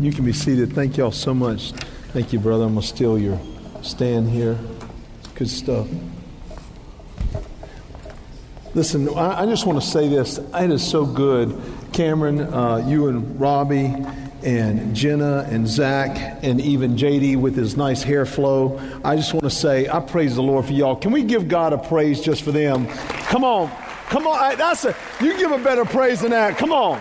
[0.00, 0.72] You can be seated.
[0.72, 1.72] Thank y'all so much.
[2.14, 2.64] Thank you, brother.
[2.64, 3.38] I'm going to steal your
[3.82, 4.58] stand here.
[5.34, 5.88] Good stuff.
[8.74, 10.38] Listen, I, I just want to say this.
[10.38, 11.60] It is so good.
[11.92, 13.94] Cameron, uh, you and Robbie,
[14.42, 18.80] and Jenna and Zach and even JD with his nice hair flow.
[19.04, 20.96] I just want to say, I praise the Lord for y'all.
[20.96, 22.86] Can we give God a praise just for them?
[23.28, 23.70] Come on.
[24.08, 24.56] Come on.
[24.56, 26.56] That's a, you give a better praise than that.
[26.56, 26.98] Come on.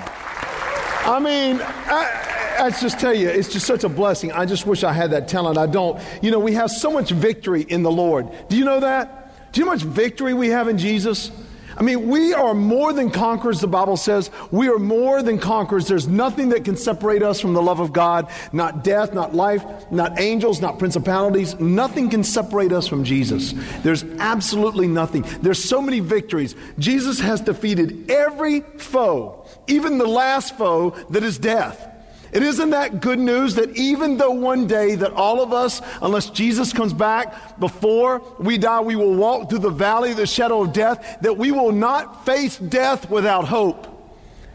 [1.05, 2.18] I mean, I,
[2.60, 4.32] I just tell you, it's just such a blessing.
[4.32, 5.57] I just wish I had that talent.
[5.57, 6.02] I don't.
[6.21, 8.28] You know, we have so much victory in the Lord.
[8.50, 9.52] Do you know that?
[9.52, 11.32] Do you know how much victory we have in Jesus?
[11.78, 14.30] I mean, we are more than conquerors, the Bible says.
[14.52, 15.88] We are more than conquerors.
[15.88, 18.30] There's nothing that can separate us from the love of God.
[18.52, 21.57] Not death, not life, not angels, not principalities.
[21.57, 23.54] Nothing can separate us from Jesus.
[23.82, 25.21] There's absolutely nothing.
[25.41, 26.54] There's so many victories.
[26.80, 31.89] Jesus has defeated every foe, even the last foe that is death.
[32.31, 36.30] It isn't that good news that even though one day that all of us, unless
[36.30, 40.63] Jesus comes back before we die, we will walk through the valley of the shadow
[40.63, 43.88] of death, that we will not face death without hope.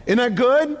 [0.05, 0.77] Isn't that good?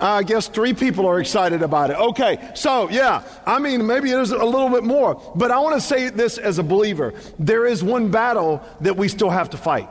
[0.00, 1.96] I guess three people are excited about it.
[1.96, 5.80] Okay, so yeah, I mean, maybe there's a little bit more, but I want to
[5.80, 7.14] say this as a believer.
[7.38, 9.88] There is one battle that we still have to fight.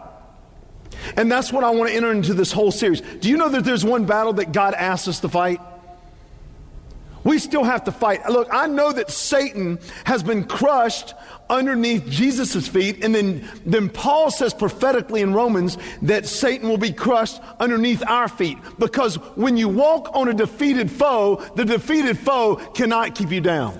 [1.16, 2.99] And that's what I want to enter into this whole series.
[2.99, 5.61] Do you know that there's one battle that God asks us to fight?
[7.23, 8.27] We still have to fight.
[8.30, 11.14] Look, I know that Satan has been crushed
[11.50, 13.03] underneath Jesus' feet.
[13.03, 18.28] And then, then Paul says prophetically in Romans that Satan will be crushed underneath our
[18.28, 18.58] feet.
[18.80, 23.80] Because when you walk on a defeated foe, the defeated foe cannot keep you down.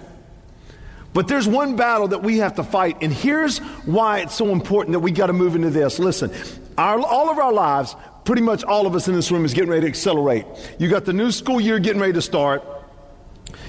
[1.14, 2.98] But there's one battle that we have to fight.
[3.02, 6.00] And here's why it's so important that we got to move into this.
[6.00, 6.31] Listen,
[6.78, 9.70] our, all of our lives, pretty much all of us in this room is getting
[9.70, 10.45] ready to accelerate.
[10.78, 12.64] You got the new school year getting ready to start.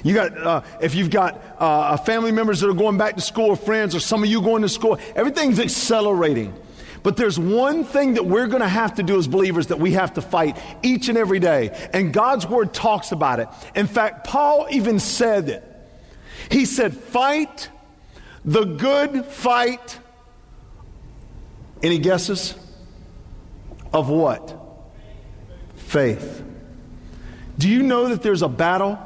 [0.02, 3.46] You got, uh, if you've got uh, family members that are going back to school
[3.46, 6.54] or friends or some of you going to school, everything's accelerating.
[7.02, 9.92] But there's one thing that we're going to have to do as believers that we
[9.92, 11.88] have to fight each and every day.
[11.92, 13.48] And God's word talks about it.
[13.74, 15.64] In fact, Paul even said it.
[16.50, 17.68] He said, fight
[18.44, 19.98] the good fight.
[21.82, 22.54] Any guesses?
[23.92, 24.56] Of what?
[25.76, 26.42] Faith.
[27.58, 28.98] Do you know that there's a battle?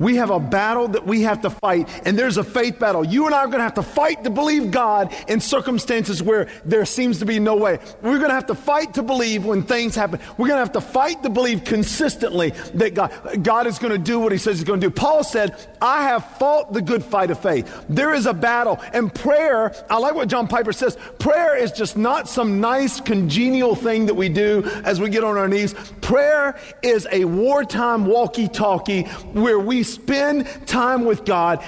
[0.00, 3.04] We have a battle that we have to fight, and there's a faith battle.
[3.04, 6.48] You and I are going to have to fight to believe God in circumstances where
[6.64, 7.78] there seems to be no way.
[8.00, 10.18] We're going to have to fight to believe when things happen.
[10.38, 13.98] We're going to have to fight to believe consistently that God, God is going to
[13.98, 14.90] do what He says He's going to do.
[14.90, 17.84] Paul said, I have fought the good fight of faith.
[17.90, 21.98] There is a battle, and prayer, I like what John Piper says prayer is just
[21.98, 25.74] not some nice, congenial thing that we do as we get on our knees.
[26.00, 29.02] Prayer is a wartime walkie talkie
[29.34, 31.64] where we spend time with God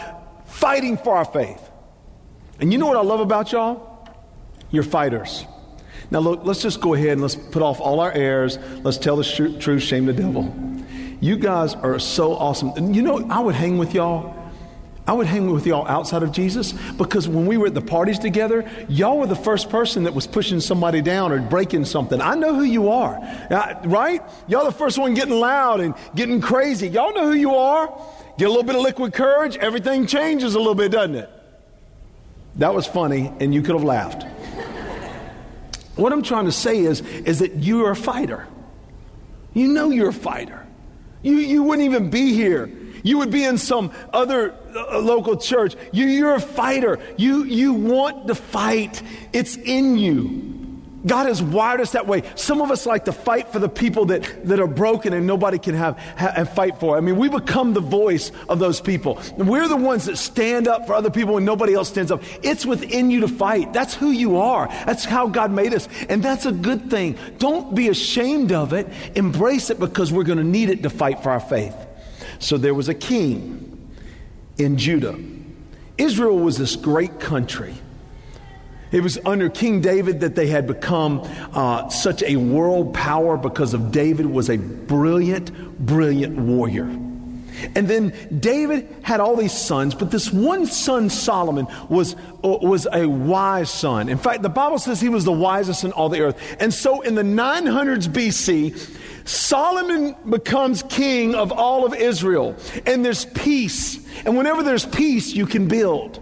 [0.46, 1.60] fighting for our faith.
[2.60, 4.08] And you know what I love about y'all?
[4.70, 5.44] You're fighters.
[6.10, 8.58] Now, look, let's just go ahead and let's put off all our airs.
[8.82, 10.54] Let's tell the sh- truth, shame the devil.
[11.20, 12.72] You guys are so awesome.
[12.76, 14.41] And you know, I would hang with y'all
[15.04, 18.20] I would hang with y'all outside of Jesus because when we were at the parties
[18.20, 22.20] together, y'all were the first person that was pushing somebody down or breaking something.
[22.20, 23.16] I know who you are,
[23.50, 24.22] uh, right?
[24.46, 26.88] Y'all the first one getting loud and getting crazy.
[26.88, 27.88] Y'all know who you are.
[28.38, 31.30] Get a little bit of liquid courage, everything changes a little bit, doesn't it?
[32.56, 34.22] That was funny, and you could have laughed.
[35.96, 38.46] what I'm trying to say is, is that you're a fighter.
[39.52, 40.64] You know you're a fighter.
[41.22, 42.70] You, you wouldn't even be here
[43.02, 45.76] you would be in some other uh, local church.
[45.92, 46.98] You, you're a fighter.
[47.16, 49.02] You, you want to fight.
[49.32, 50.52] It's in you.
[51.04, 52.22] God has wired us that way.
[52.36, 55.58] Some of us like to fight for the people that, that are broken and nobody
[55.58, 56.96] can have, have fight for.
[56.96, 59.20] I mean, we become the voice of those people.
[59.36, 62.22] We're the ones that stand up for other people when nobody else stands up.
[62.42, 63.72] It's within you to fight.
[63.72, 64.68] That's who you are.
[64.86, 65.88] That's how God made us.
[66.08, 67.18] And that's a good thing.
[67.38, 68.88] Don't be ashamed of it.
[69.16, 71.74] Embrace it because we're going to need it to fight for our faith.
[72.42, 73.88] So there was a king
[74.58, 75.16] in Judah.
[75.96, 77.74] Israel was this great country.
[78.90, 81.22] It was under King David that they had become
[81.52, 86.90] uh, such a world power because of David was a brilliant, brilliant warrior.
[87.74, 93.06] And then David had all these sons, but this one son, Solomon, was, was a
[93.06, 94.08] wise son.
[94.08, 96.56] In fact, the Bible says he was the wisest in all the earth.
[96.60, 102.56] And so in the 900s BC, Solomon becomes king of all of Israel,
[102.86, 103.98] and there's peace.
[104.24, 106.20] And whenever there's peace, you can build.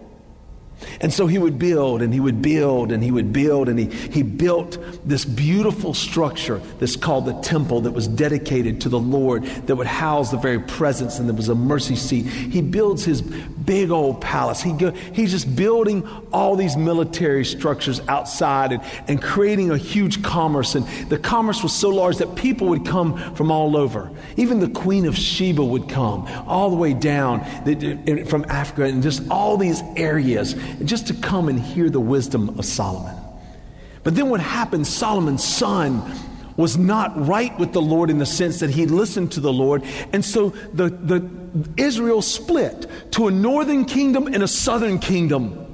[1.03, 3.87] And so he would build and he would build and he would build and he,
[3.87, 9.45] he built this beautiful structure that's called the temple that was dedicated to the Lord
[9.45, 12.27] that would house the very presence and there was a mercy seat.
[12.27, 14.61] He builds his big old palace.
[14.61, 20.23] He go, he's just building all these military structures outside and, and creating a huge
[20.23, 20.75] commerce.
[20.75, 24.11] And the commerce was so large that people would come from all over.
[24.37, 27.43] Even the Queen of Sheba would come all the way down
[28.27, 30.55] from Africa and just all these areas
[30.91, 33.17] just to come and hear the wisdom of Solomon.
[34.03, 36.03] But then what happened, Solomon's son
[36.57, 39.85] was not right with the Lord in the sense that he listened to the Lord.
[40.13, 41.31] And so the, the
[41.77, 45.67] Israel split to a northern kingdom and a southern kingdom.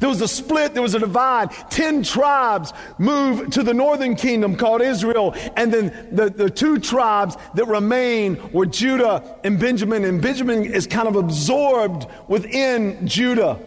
[0.00, 1.50] There was a split, there was a divide.
[1.70, 7.38] Ten tribes moved to the northern kingdom called Israel, and then the, the two tribes
[7.54, 13.58] that remain were Judah and Benjamin, and Benjamin is kind of absorbed within Judah.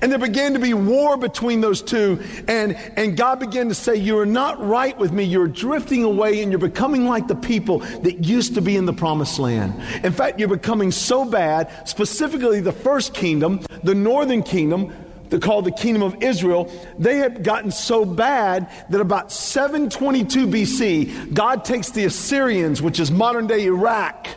[0.00, 2.22] And there began to be war between those two.
[2.48, 5.24] And, and God began to say, You are not right with me.
[5.24, 8.92] You're drifting away and you're becoming like the people that used to be in the
[8.92, 9.74] promised land.
[10.04, 14.92] In fact, you're becoming so bad, specifically the first kingdom, the northern kingdom,
[15.28, 21.34] they're called the kingdom of Israel, they had gotten so bad that about 722 BC,
[21.34, 24.28] God takes the Assyrians, which is modern day Iraq,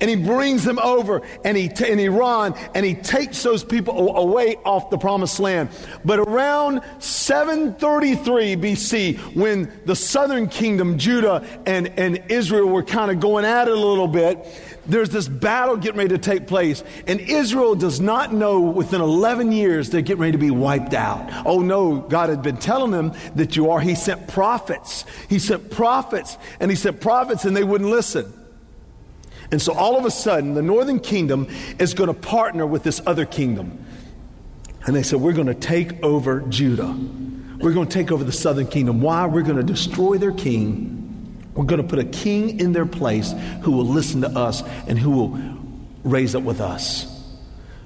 [0.00, 4.16] and he brings them over and he t- and Iran and he takes those people
[4.16, 5.70] away off the promised land.
[6.04, 13.20] But around 733 BC, when the southern kingdom, Judah and, and Israel were kind of
[13.20, 14.46] going at it a little bit,
[14.86, 16.82] there's this battle getting ready to take place.
[17.06, 21.46] And Israel does not know within 11 years they're getting ready to be wiped out.
[21.46, 23.80] Oh no, God had been telling them that you are.
[23.80, 25.04] He sent prophets.
[25.28, 28.41] He sent prophets and he sent prophets and they wouldn't listen.
[29.52, 31.46] And so all of a sudden, the northern kingdom
[31.78, 33.84] is going to partner with this other kingdom.
[34.86, 36.96] And they said, We're going to take over Judah.
[37.60, 39.00] We're going to take over the southern kingdom.
[39.00, 39.26] Why?
[39.26, 40.98] We're going to destroy their king.
[41.54, 44.98] We're going to put a king in their place who will listen to us and
[44.98, 45.38] who will
[46.02, 47.06] raise up with us.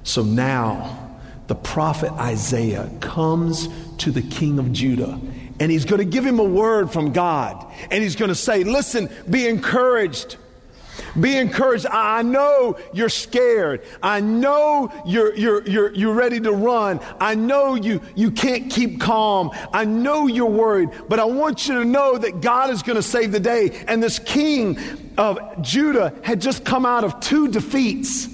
[0.03, 3.67] So now the prophet Isaiah comes
[3.97, 5.19] to the king of Judah
[5.59, 7.65] and he's going to give him a word from God.
[7.91, 10.37] And he's going to say, Listen, be encouraged.
[11.19, 11.85] Be encouraged.
[11.87, 13.83] I know you're scared.
[14.03, 16.99] I know you're, you're, you're, you're ready to run.
[17.19, 19.51] I know you, you can't keep calm.
[19.73, 23.03] I know you're worried, but I want you to know that God is going to
[23.03, 23.83] save the day.
[23.87, 24.77] And this king
[25.17, 28.27] of Judah had just come out of two defeats.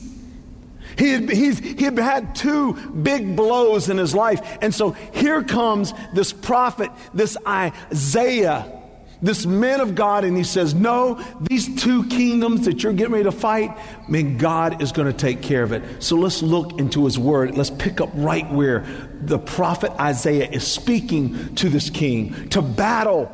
[0.97, 4.57] He had, he had had two big blows in his life.
[4.61, 8.82] And so here comes this prophet, this Isaiah
[9.23, 13.23] this man of God, and he says, No, these two kingdoms that you're getting ready
[13.23, 13.75] to fight,
[14.09, 16.03] man, God is going to take care of it.
[16.03, 17.57] So let's look into his word.
[17.57, 18.85] Let's pick up right where
[19.21, 23.31] the prophet Isaiah is speaking to this king to battle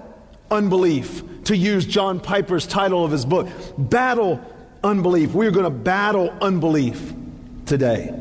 [0.51, 4.39] unbelief, to use John Piper's title of his book, Battle
[4.83, 5.33] Unbelief.
[5.33, 7.13] We're going to battle unbelief
[7.65, 8.15] today.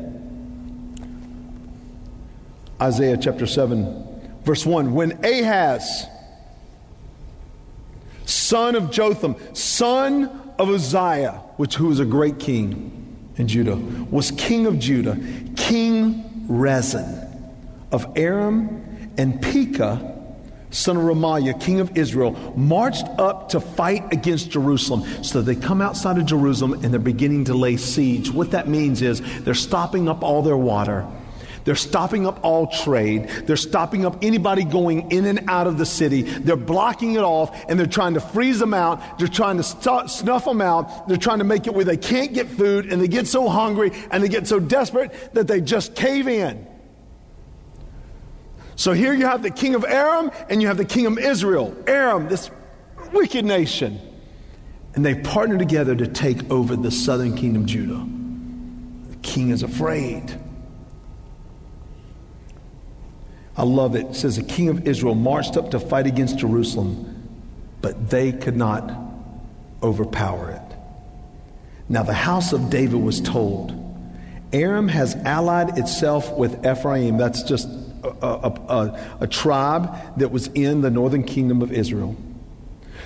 [2.81, 4.93] Isaiah chapter 7, verse 1.
[4.93, 6.07] When Ahaz,
[8.29, 12.95] son of Jotham, son of Uzziah, which who was a great king
[13.37, 15.17] in Judah, was king of Judah,
[15.55, 17.27] King Rezin
[17.91, 20.15] of Aram and Pekah,
[20.71, 25.23] son of Remaliah, king of Israel, marched up to fight against Jerusalem.
[25.23, 28.31] So they come outside of Jerusalem and they're beginning to lay siege.
[28.31, 31.07] What that means is they're stopping up all their water.
[31.65, 33.27] They're stopping up all trade.
[33.45, 36.23] They're stopping up anybody going in and out of the city.
[36.23, 39.19] They're blocking it off and they're trying to freeze them out.
[39.19, 41.07] They're trying to st- snuff them out.
[41.07, 43.91] They're trying to make it where they can't get food and they get so hungry
[44.11, 46.65] and they get so desperate that they just cave in.
[48.75, 51.75] So here you have the king of Aram and you have the king of Israel.
[51.85, 52.49] Aram, this
[53.11, 53.99] wicked nation.
[54.95, 58.07] And they partner together to take over the southern kingdom, Judah.
[59.11, 60.39] The king is afraid.
[63.59, 64.05] I love it.
[64.05, 67.29] It says the king of Israel marched up to fight against Jerusalem,
[67.81, 68.89] but they could not
[69.83, 70.77] overpower it.
[71.89, 73.75] Now the house of David was told,
[74.53, 77.17] Aram has allied itself with Ephraim.
[77.17, 77.67] That's just
[78.01, 82.15] a, a, a, a tribe that was in the northern kingdom of Israel.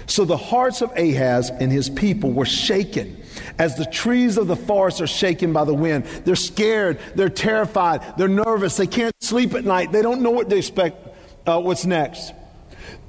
[0.05, 3.22] So the hearts of Ahaz and his people were shaken
[3.57, 6.05] as the trees of the forest are shaken by the wind.
[6.25, 10.49] They're scared, they're terrified, they're nervous, they can't sleep at night, they don't know what
[10.49, 11.07] to expect,
[11.47, 12.33] uh, what's next.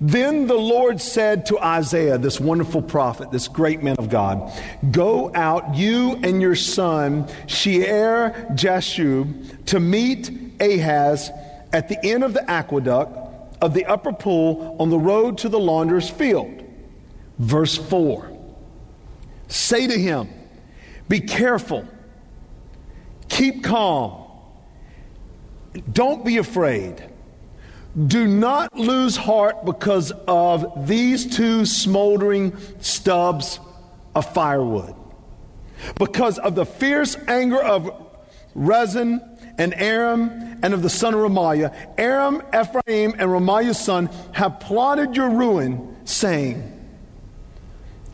[0.00, 4.52] Then the Lord said to Isaiah, this wonderful prophet, this great man of God,
[4.90, 11.30] Go out, you and your son, Shear Jashub, to meet Ahaz
[11.72, 13.18] at the end of the aqueduct
[13.60, 16.62] of the upper pool on the road to the launderer's field.
[17.38, 18.33] Verse 4
[19.48, 20.28] Say to him,
[21.08, 21.86] Be careful,
[23.28, 24.24] keep calm,
[25.92, 27.02] don't be afraid.
[28.06, 33.60] Do not lose heart because of these two smoldering stubs
[34.14, 34.94] of firewood.
[35.98, 37.90] Because of the fierce anger of
[38.54, 39.20] Rezin
[39.58, 45.14] and Aram and of the son of Remaliah, Aram, Ephraim, and Remaliah's son have plotted
[45.14, 46.73] your ruin, saying,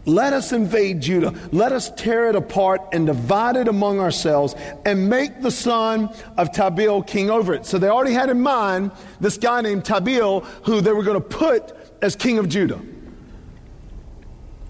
[0.06, 1.34] let us invade Judah.
[1.52, 4.54] Let us tear it apart and divide it among ourselves
[4.84, 7.66] and make the son of Tabeel king over it.
[7.66, 11.28] So they already had in mind this guy named Tabeel who they were going to
[11.28, 12.80] put as king of Judah.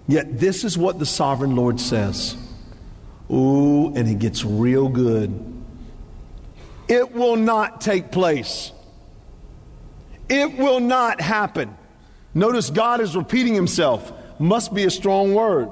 [0.09, 2.37] Yet this is what the sovereign Lord says.
[3.31, 5.47] Ooh, and it gets real good.
[6.89, 8.73] It will not take place.
[10.29, 11.77] It will not happen.
[12.35, 15.71] Notice God is repeating himself must be a strong word.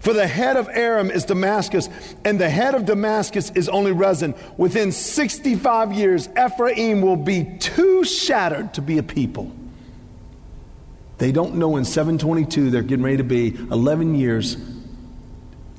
[0.00, 1.88] For the head of Aram is Damascus,
[2.24, 4.34] and the head of Damascus is only Rezin.
[4.56, 9.52] Within 65 years, Ephraim will be too shattered to be a people.
[11.18, 14.54] They don't know in 722 they're getting ready to be 11 years.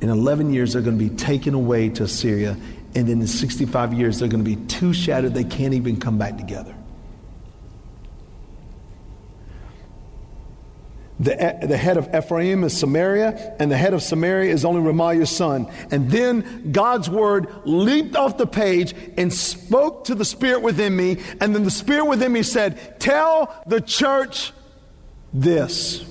[0.01, 2.57] In 11 years, they're going to be taken away to Assyria.
[2.95, 6.17] And then in 65 years, they're going to be too shattered they can't even come
[6.17, 6.73] back together.
[11.19, 15.31] The, the head of Ephraim is Samaria, and the head of Samaria is only Remaliah's
[15.31, 15.67] son.
[15.89, 21.17] And then God's word leaped off the page and spoke to the spirit within me.
[21.41, 24.53] And then the spirit within me said, Tell the church
[25.33, 26.05] this.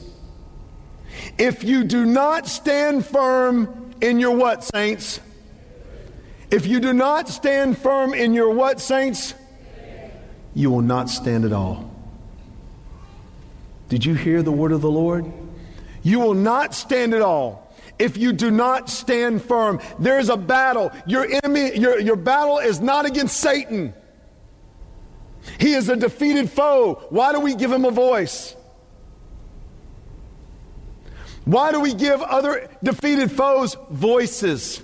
[1.39, 5.21] If you do not stand firm in your what, saints?
[6.51, 9.35] If you do not stand firm in your what, saints?
[10.55, 11.96] You will not stand at all.
[13.89, 15.33] Did you hear the word of the Lord?
[16.03, 19.81] You will not stand at all if you do not stand firm.
[19.99, 20.93] There's a battle.
[21.07, 23.95] Your enemy, your, your battle is not against Satan.
[25.59, 27.07] He is a defeated foe.
[27.11, 28.55] Why do we give him a voice?
[31.45, 34.83] Why do we give other defeated foes voices?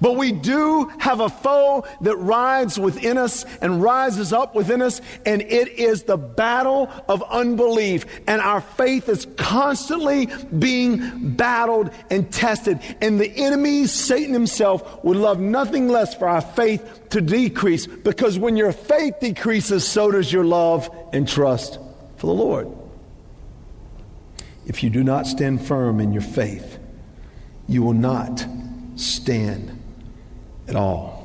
[0.00, 5.00] But we do have a foe that rides within us and rises up within us,
[5.24, 8.06] and it is the battle of unbelief.
[8.26, 10.26] And our faith is constantly
[10.58, 12.80] being battled and tested.
[13.00, 18.38] And the enemy, Satan himself, would love nothing less for our faith to decrease because
[18.38, 21.78] when your faith decreases, so does your love and trust
[22.16, 22.68] for the Lord.
[24.66, 26.78] If you do not stand firm in your faith,
[27.68, 28.44] you will not
[28.96, 29.75] stand
[30.68, 31.22] at all.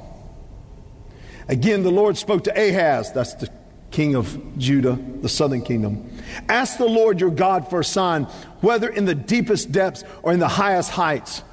[1.48, 3.50] Again, the Lord spoke to Ahaz, that's the
[3.92, 6.10] king of Judah, the southern kingdom.
[6.48, 8.24] Ask the Lord your God for a sign,
[8.62, 11.44] whether in the deepest depths or in the highest heights.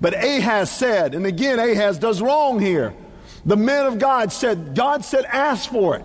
[0.00, 2.94] But Ahaz said, and again, Ahaz does wrong here.
[3.44, 6.04] The men of God said, God said, ask for it.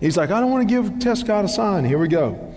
[0.00, 1.84] He's like, I don't want to give test God a sign.
[1.84, 2.52] Here we go.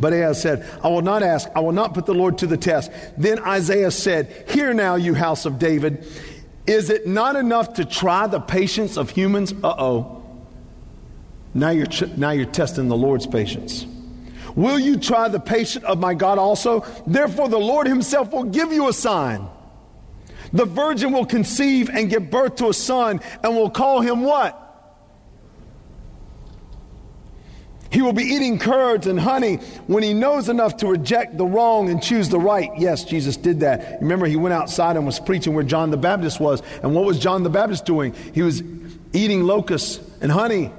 [0.00, 2.56] But Ahaz said, I will not ask, I will not put the Lord to the
[2.56, 2.90] test.
[3.18, 6.06] Then Isaiah said, Hear now, you house of David.
[6.66, 9.52] Is it not enough to try the patience of humans?
[9.52, 10.22] Uh oh.
[11.54, 13.86] Now you're, now you're testing the Lord's patience.
[14.54, 16.84] Will you try the patience of my God also?
[17.06, 19.48] Therefore, the Lord Himself will give you a sign.
[20.52, 24.58] The virgin will conceive and give birth to a son and will call him what?
[27.92, 29.56] He will be eating curds and honey
[29.86, 32.70] when he knows enough to reject the wrong and choose the right.
[32.78, 34.00] Yes, Jesus did that.
[34.00, 36.62] Remember, he went outside and was preaching where John the Baptist was.
[36.82, 38.14] And what was John the Baptist doing?
[38.34, 38.62] He was
[39.12, 40.72] eating locusts and honey.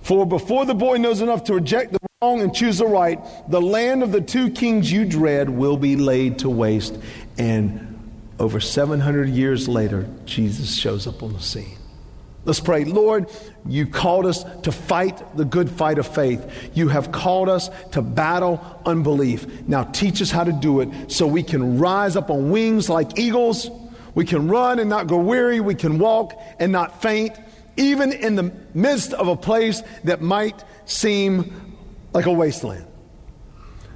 [0.00, 3.60] For before the boy knows enough to reject the wrong and choose the right, the
[3.60, 6.98] land of the two kings you dread will be laid to waste.
[7.36, 7.98] And
[8.38, 11.76] over 700 years later, Jesus shows up on the scene.
[12.46, 12.84] Let's pray.
[12.84, 13.28] Lord,
[13.68, 16.70] you called us to fight the good fight of faith.
[16.74, 19.46] You have called us to battle unbelief.
[19.66, 23.18] Now teach us how to do it so we can rise up on wings like
[23.18, 23.68] eagles.
[24.14, 25.58] We can run and not go weary.
[25.58, 27.32] We can walk and not faint,
[27.76, 31.76] even in the midst of a place that might seem
[32.12, 32.86] like a wasteland.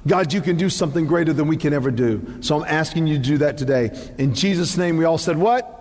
[0.05, 2.39] God, you can do something greater than we can ever do.
[2.41, 3.91] So I'm asking you to do that today.
[4.17, 5.80] In Jesus' name, we all said, What?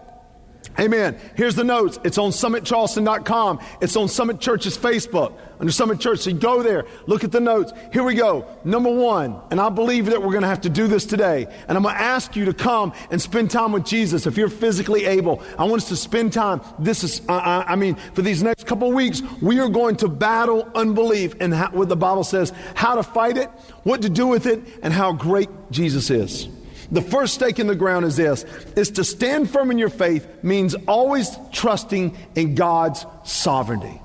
[0.80, 1.18] Amen.
[1.34, 1.98] Here's the notes.
[2.04, 3.60] It's on summitcharleston.com.
[3.82, 6.20] It's on Summit Church's Facebook under Summit Church.
[6.20, 7.72] So go there, look at the notes.
[7.92, 8.46] Here we go.
[8.64, 11.46] Number one, and I believe that we're going to have to do this today.
[11.68, 14.48] And I'm going to ask you to come and spend time with Jesus if you're
[14.48, 15.42] physically able.
[15.58, 16.62] I want us to spend time.
[16.78, 20.08] This is, I, I mean, for these next couple of weeks, we are going to
[20.08, 23.50] battle unbelief and how, what the Bible says, how to fight it,
[23.82, 26.48] what to do with it, and how great Jesus is.
[26.92, 28.44] The first stake in the ground is this
[28.76, 34.00] is to stand firm in your faith means always trusting in God's sovereignty.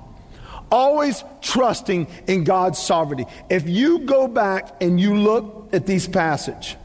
[0.70, 3.26] Always trusting in God's sovereignty.
[3.48, 6.76] If you go back and you look at these passage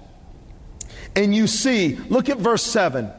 [1.15, 3.11] and you see, look at verse 7.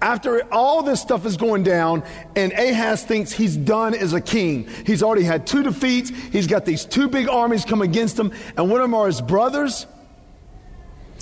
[0.00, 2.04] After all this stuff is going down,
[2.36, 4.68] and Ahaz thinks he's done as a king.
[4.86, 6.10] He's already had two defeats.
[6.10, 9.20] He's got these two big armies come against him, and one of them are his
[9.20, 9.86] brothers.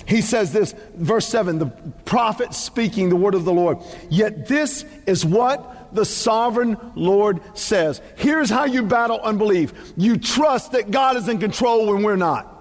[0.07, 1.65] He says this, verse 7, the
[2.05, 3.79] prophet speaking the word of the Lord.
[4.09, 8.01] Yet this is what the sovereign Lord says.
[8.15, 12.53] Here's how you battle unbelief you trust that God is in control when we're not.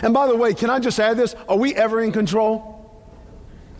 [0.00, 1.34] And by the way, can I just add this?
[1.46, 2.72] Are we ever in control?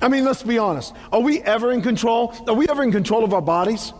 [0.02, 0.94] I mean, let's be honest.
[1.10, 2.34] Are we ever in control?
[2.46, 3.94] Are we ever in control of our bodies?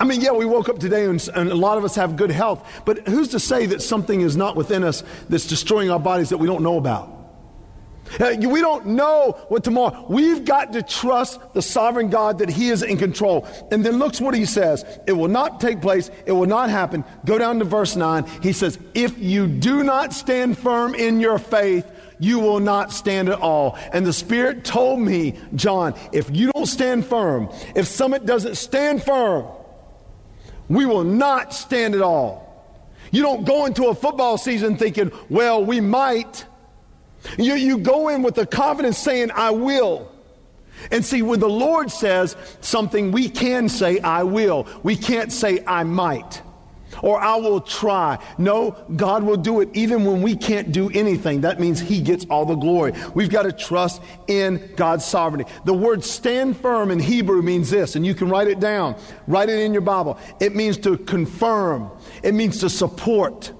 [0.00, 2.30] I mean, yeah, we woke up today and, and, a lot of us have good
[2.30, 6.28] health, but who's to say that something is not within us that's destroying our bodies
[6.30, 7.17] that we don't know about?
[8.20, 10.06] Uh, we don't know what tomorrow.
[10.08, 13.46] We've got to trust the sovereign God that He is in control.
[13.70, 14.84] And then looks what He says.
[15.06, 16.10] It will not take place.
[16.26, 17.04] It will not happen.
[17.24, 18.24] Go down to verse 9.
[18.42, 23.28] He says, If you do not stand firm in your faith, you will not stand
[23.28, 23.78] at all.
[23.92, 29.02] And the Spirit told me, John, if you don't stand firm, if Summit doesn't stand
[29.02, 29.46] firm,
[30.68, 32.48] we will not stand at all.
[33.10, 36.44] You don't go into a football season thinking, well, we might.
[37.36, 40.10] You, you go in with the confidence saying, I will.
[40.90, 44.66] And see, when the Lord says something, we can say, I will.
[44.82, 46.42] We can't say, I might
[47.02, 48.18] or I will try.
[48.38, 51.42] No, God will do it even when we can't do anything.
[51.42, 52.92] That means He gets all the glory.
[53.14, 55.50] We've got to trust in God's sovereignty.
[55.64, 58.96] The word stand firm in Hebrew means this, and you can write it down.
[59.26, 60.18] Write it in your Bible.
[60.40, 61.90] It means to confirm,
[62.22, 63.52] it means to support.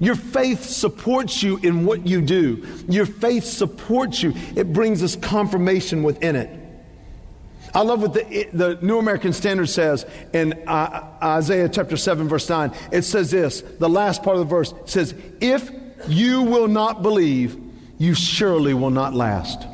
[0.00, 2.66] Your faith supports you in what you do.
[2.88, 4.32] Your faith supports you.
[4.56, 6.60] It brings us confirmation within it.
[7.74, 12.48] I love what the, the New American Standard says in uh, Isaiah chapter 7, verse
[12.48, 12.72] 9.
[12.92, 15.70] It says this the last part of the verse says, If
[16.06, 17.60] you will not believe,
[17.98, 19.66] you surely will not last.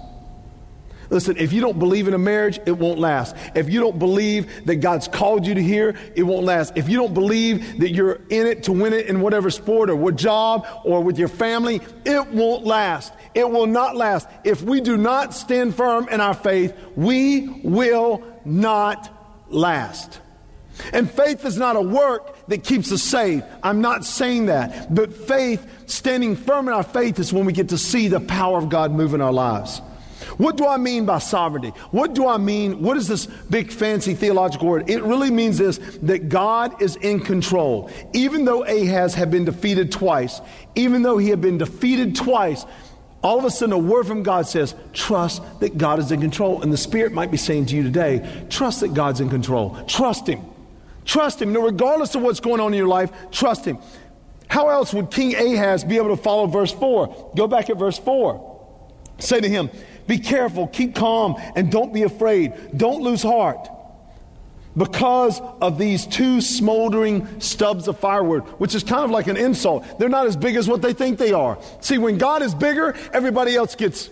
[1.11, 3.35] Listen, if you don't believe in a marriage, it won't last.
[3.57, 6.75] If you don't believe that God's called you to here, it won't last.
[6.77, 9.97] If you don't believe that you're in it to win it in whatever sport or
[9.97, 13.13] what job or with your family, it won't last.
[13.35, 14.29] It will not last.
[14.45, 19.11] If we do not stand firm in our faith, we will not
[19.49, 20.21] last.
[20.93, 23.45] And faith is not a work that keeps us saved.
[23.63, 24.95] I'm not saying that.
[24.95, 28.59] But faith, standing firm in our faith, is when we get to see the power
[28.59, 29.83] of God move in our lives.
[30.37, 31.71] What do I mean by sovereignty?
[31.91, 32.83] What do I mean?
[32.83, 34.91] What is this big fancy theological word?
[34.91, 37.91] It really means this that God is in control.
[38.13, 40.41] Even though Ahaz had been defeated twice,
[40.75, 42.65] even though he had been defeated twice,
[43.23, 46.63] all of a sudden a word from God says, trust that God is in control.
[46.63, 49.77] And the Spirit might be saying to you today, trust that God's in control.
[49.87, 50.41] Trust Him.
[51.05, 51.53] Trust Him.
[51.53, 53.79] No, regardless of what's going on in your life, trust Him.
[54.49, 57.33] How else would King Ahaz be able to follow verse 4?
[57.37, 58.49] Go back at verse 4.
[59.21, 59.71] Say to him,
[60.11, 62.77] be careful, keep calm, and don't be afraid.
[62.77, 63.69] Don't lose heart
[64.77, 70.01] because of these two smoldering stubs of firewood, which is kind of like an insult.
[70.01, 71.61] They're not as big as what they think they are.
[71.81, 74.11] See, when God is bigger, everybody else gets.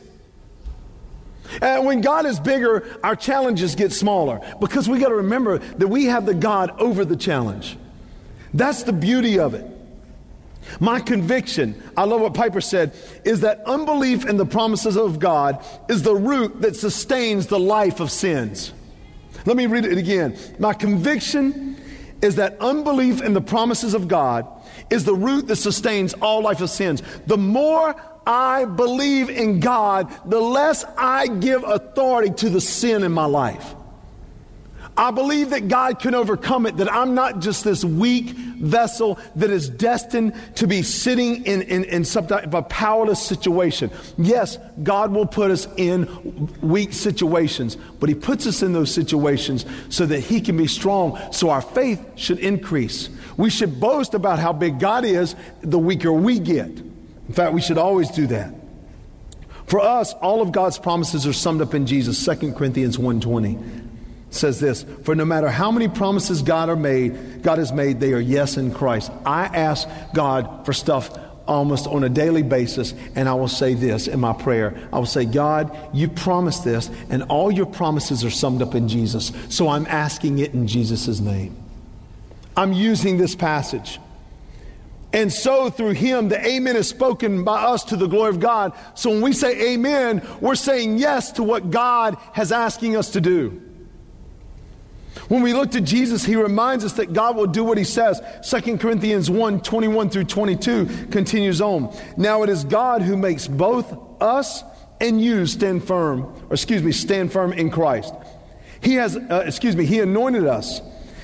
[1.60, 5.88] And when God is bigger, our challenges get smaller because we got to remember that
[5.88, 7.76] we have the God over the challenge.
[8.54, 9.66] That's the beauty of it.
[10.80, 12.92] My conviction, I love what Piper said,
[13.24, 18.00] is that unbelief in the promises of God is the root that sustains the life
[18.00, 18.72] of sins.
[19.46, 20.36] Let me read it again.
[20.58, 21.76] My conviction
[22.22, 24.46] is that unbelief in the promises of God
[24.90, 27.02] is the root that sustains all life of sins.
[27.26, 27.94] The more
[28.26, 33.74] I believe in God, the less I give authority to the sin in my life.
[34.98, 39.48] I believe that God can overcome it, that I'm not just this weak vessel that
[39.48, 43.92] is destined to be sitting in, in, in some type of a powerless situation.
[44.18, 49.64] Yes, God will put us in weak situations, but He puts us in those situations
[49.88, 53.08] so that He can be strong, so our faith should increase.
[53.36, 56.66] We should boast about how big God is the weaker we get.
[56.66, 58.52] In fact, we should always do that.
[59.66, 62.18] For us, all of God's promises are summed up in Jesus.
[62.24, 63.77] 2 Corinthians 1:20
[64.30, 68.12] says this, "For no matter how many promises God are made, God has made, they
[68.12, 71.10] are yes in Christ." I ask God for stuff
[71.46, 74.74] almost on a daily basis, and I will say this in my prayer.
[74.92, 78.86] I will say, God, you promised this, and all your promises are summed up in
[78.86, 79.32] Jesus.
[79.48, 81.56] So I'm asking it in Jesus' name.
[82.54, 83.98] I'm using this passage.
[85.10, 88.72] And so through him, the amen is spoken by us to the glory of God.
[88.94, 93.22] So when we say amen, we're saying yes to what God has asking us to
[93.22, 93.62] do.
[95.28, 98.20] When we look to Jesus, he reminds us that God will do what he says.
[98.48, 101.94] 2 Corinthians 1 21 through 22 continues on.
[102.16, 104.62] Now it is God who makes both us
[105.00, 108.14] and you stand firm, or excuse me, stand firm in Christ.
[108.80, 110.80] He has, uh, excuse me, he anointed us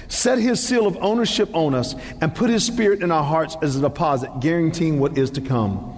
[0.09, 3.77] set his seal of ownership on us, and put his spirit in our hearts as
[3.77, 5.94] a deposit, guaranteeing what is to come.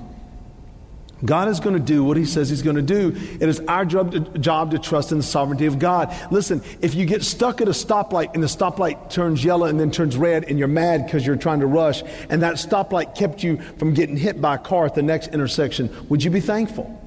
[1.26, 3.14] God is going to do what He says He's going to do.
[3.40, 6.14] It is our job to, job to trust in the sovereignty of God.
[6.30, 9.90] Listen, if you get stuck at a stoplight and the stoplight turns yellow and then
[9.90, 13.58] turns red and you're mad because you're trying to rush and that stoplight kept you
[13.78, 17.02] from getting hit by a car at the next intersection, would you be thankful?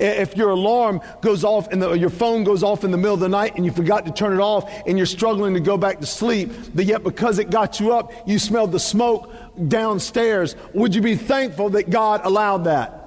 [0.00, 3.28] If your alarm goes off and your phone goes off in the middle of the
[3.28, 6.06] night and you forgot to turn it off and you're struggling to go back to
[6.06, 9.30] sleep, but yet because it got you up, you smelled the smoke
[9.68, 13.03] downstairs, would you be thankful that God allowed that?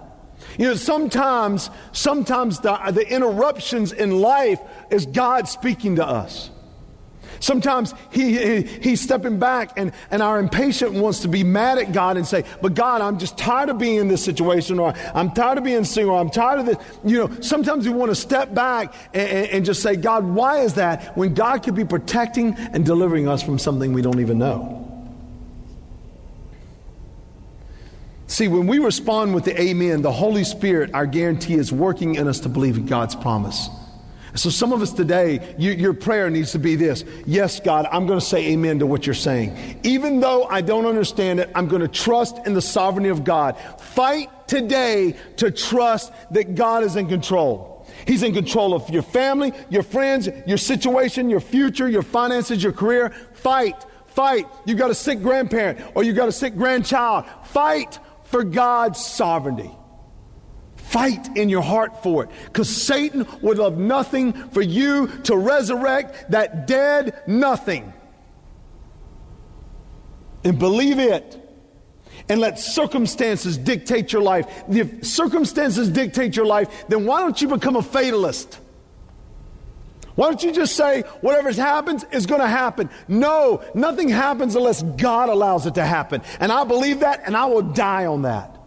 [0.58, 6.50] You know, sometimes, sometimes the, the interruptions in life is God speaking to us.
[7.40, 11.92] Sometimes he, he, he's stepping back, and, and our impatient wants to be mad at
[11.94, 15.32] God and say, But God, I'm just tired of being in this situation, or I'm
[15.32, 16.78] tired of being single, or I'm tired of this.
[17.04, 20.60] You know, sometimes we want to step back and, and, and just say, God, why
[20.60, 21.16] is that?
[21.18, 24.77] When God could be protecting and delivering us from something we don't even know.
[28.28, 32.28] See, when we respond with the amen, the Holy Spirit, our guarantee, is working in
[32.28, 33.70] us to believe in God's promise.
[34.36, 38.06] So, some of us today, you, your prayer needs to be this Yes, God, I'm
[38.06, 39.80] going to say amen to what you're saying.
[39.84, 43.58] Even though I don't understand it, I'm going to trust in the sovereignty of God.
[43.80, 47.88] Fight today to trust that God is in control.
[48.06, 52.74] He's in control of your family, your friends, your situation, your future, your finances, your
[52.74, 53.10] career.
[53.34, 54.46] Fight, fight.
[54.66, 57.26] You've got a sick grandparent or you've got a sick grandchild.
[57.46, 59.72] Fight for God's sovereignty.
[60.76, 66.32] Fight in your heart for it because Satan would love nothing for you to resurrect
[66.32, 67.92] that dead nothing.
[70.44, 71.44] And believe it.
[72.30, 74.48] And let circumstances dictate your life.
[74.70, 78.60] If circumstances dictate your life, then why don't you become a fatalist?
[80.18, 82.90] Why don't you just say, whatever happens is going to happen?
[83.08, 86.24] No, nothing happens unless God allows it to happen.
[86.40, 88.58] And I believe that, and I will die on that.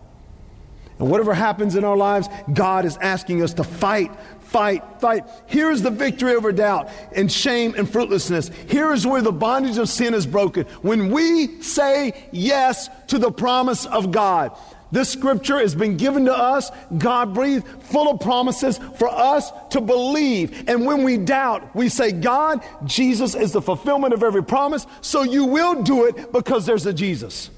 [1.01, 5.25] And whatever happens in our lives, God is asking us to fight, fight, fight.
[5.49, 8.53] Here is the victory over doubt and shame and fruitlessness.
[8.69, 10.67] Here is where the bondage of sin is broken.
[10.83, 14.57] When we say yes to the promise of God.
[14.93, 19.81] This scripture has been given to us, God breathed, full of promises for us to
[19.81, 20.69] believe.
[20.69, 25.23] And when we doubt, we say, God, Jesus is the fulfillment of every promise, so
[25.23, 27.51] you will do it because there's a Jesus.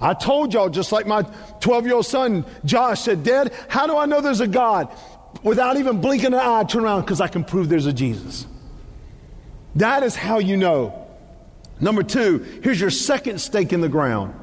[0.00, 1.22] I told y'all, just like my
[1.60, 4.94] 12 year old son Josh said, Dad, how do I know there's a God?
[5.42, 8.46] Without even blinking an eye, I turn around because I can prove there's a Jesus.
[9.76, 11.06] That is how you know.
[11.80, 14.34] Number two, here's your second stake in the ground.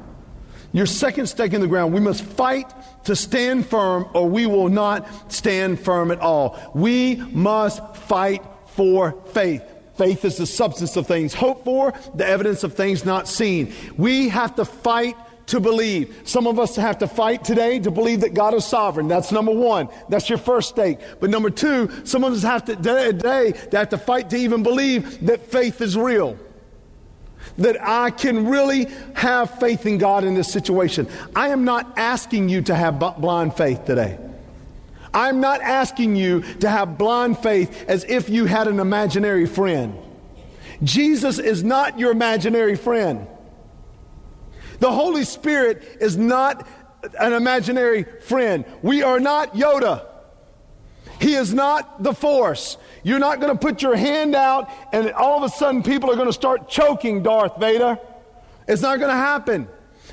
[0.74, 1.94] Your second stake in the ground.
[1.94, 2.68] We must fight
[3.04, 6.58] to stand firm or we will not stand firm at all.
[6.74, 9.62] We must fight for faith.
[9.96, 13.72] Faith is the substance of things hoped for, the evidence of things not seen.
[13.96, 16.22] We have to fight to believe.
[16.24, 19.06] Some of us have to fight today to believe that God is sovereign.
[19.06, 19.88] That's number one.
[20.08, 20.98] That's your first stake.
[21.20, 24.64] But number two, some of us have to today to have to fight to even
[24.64, 26.36] believe that faith is real.
[27.58, 31.08] That I can really have faith in God in this situation.
[31.36, 34.18] I am not asking you to have blind faith today.
[35.12, 39.96] I'm not asking you to have blind faith as if you had an imaginary friend.
[40.82, 43.28] Jesus is not your imaginary friend.
[44.80, 46.66] The Holy Spirit is not
[47.18, 48.64] an imaginary friend.
[48.82, 50.04] We are not Yoda.
[51.20, 52.76] He is not the force.
[53.02, 56.16] You're not going to put your hand out and all of a sudden people are
[56.16, 57.98] going to start choking Darth Vader.
[58.66, 59.68] It's not going to happen.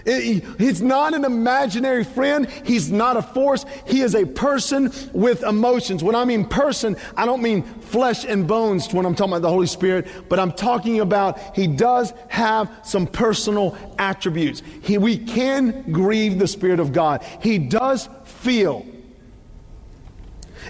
[0.05, 2.49] He's not an imaginary friend.
[2.65, 3.65] He's not a force.
[3.85, 6.03] He is a person with emotions.
[6.03, 9.49] When I mean person, I don't mean flesh and bones when I'm talking about the
[9.49, 14.63] Holy Spirit, but I'm talking about he does have some personal attributes.
[14.81, 17.23] He, we can grieve the Spirit of God.
[17.41, 18.85] He does feel.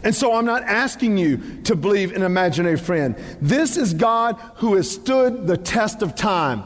[0.03, 3.15] And so I'm not asking you to believe an imaginary friend.
[3.41, 6.63] This is God who has stood the test of time.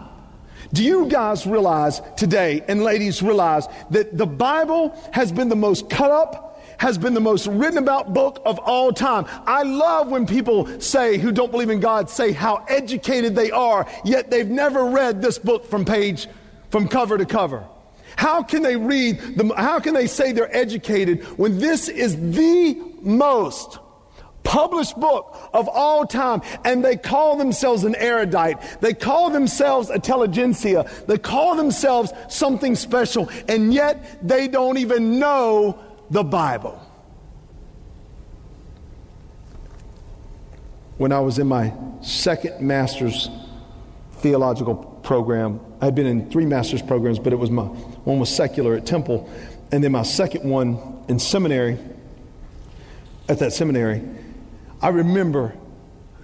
[0.74, 5.90] Do you guys realize today, and ladies realize, that the Bible has been the most
[5.90, 9.26] cut up, has been the most written about book of all time?
[9.46, 13.88] I love when people say, who don't believe in God, say how educated they are,
[14.04, 16.28] yet they've never read this book from page,
[16.72, 17.64] from cover to cover.
[18.18, 22.82] How can they read, the, how can they say they're educated when this is the
[23.06, 23.80] most
[24.46, 28.58] published book of all time, and they call themselves an erudite.
[28.80, 30.90] They call themselves a intelligentsia.
[31.08, 35.78] They call themselves something special, and yet they don't even know
[36.10, 36.80] the Bible.
[40.98, 43.30] When I was in my second master's
[44.14, 48.34] theological program, I had been in three master's programs, but it was my one was
[48.34, 49.30] secular at Temple,
[49.72, 51.78] and then my second one in seminary.
[53.28, 54.04] At that seminary,
[54.82, 55.56] I remember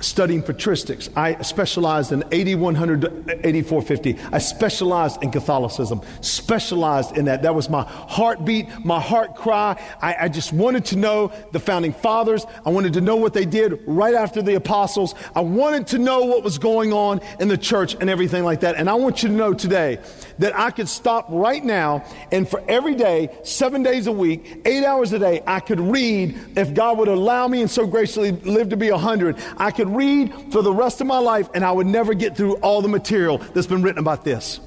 [0.04, 1.10] studying patristics.
[1.16, 4.18] I specialized in 8100 8450.
[4.32, 7.44] I specialized in Catholicism, specialized in that.
[7.44, 9.82] That was my heartbeat, my heart cry.
[10.02, 12.46] I, I, just wanted to know the founding fathers.
[12.66, 15.16] I wanted to know what they did right after the apostles.
[15.36, 18.76] I wanted to know what was going on in the church and everything like that.
[18.76, 20.00] And I want you to know today
[20.42, 24.84] that I could stop right now and for every day, seven days a week, eight
[24.84, 28.70] hours a day, I could read, if God would allow me and so graciously live
[28.70, 31.72] to be a hundred, I could read for the rest of my life and I
[31.72, 34.60] would never get through all the material that's been written about this.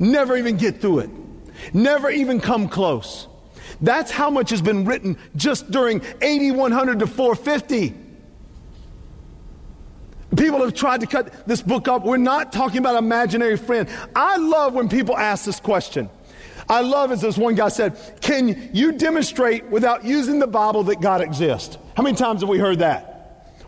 [0.00, 1.10] Never even get through it.
[1.72, 3.28] Never even come close.
[3.80, 8.05] That's how much has been written just during 8100 to 450.
[10.34, 12.04] People have tried to cut this book up.
[12.04, 13.88] We're not talking about imaginary friend.
[14.14, 16.10] I love when people ask this question.
[16.68, 21.00] I love as this one guy said, Can you demonstrate without using the Bible that
[21.00, 21.78] God exists?
[21.96, 23.12] How many times have we heard that?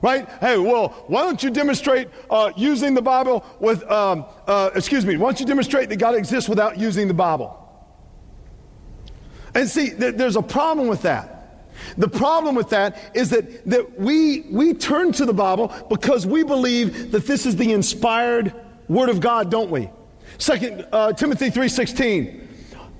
[0.02, 0.28] Right?
[0.40, 5.16] Hey, well, why don't you demonstrate uh, using the Bible with, um, uh, excuse me,
[5.16, 7.54] why don't you demonstrate that God exists without using the Bible?
[9.54, 11.37] And see, th- there's a problem with that.
[11.96, 16.42] The problem with that is that, that we, we turn to the Bible because we
[16.42, 18.54] believe that this is the inspired
[18.88, 19.90] Word of God, don't we?
[20.38, 22.46] Second uh, Timothy 3.16,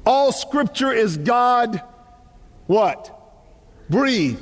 [0.05, 1.83] all Scripture is God,
[2.67, 3.15] what?
[3.89, 4.41] Breathe.